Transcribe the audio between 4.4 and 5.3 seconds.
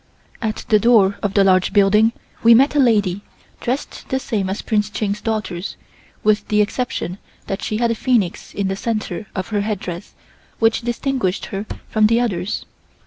as Prince Ching's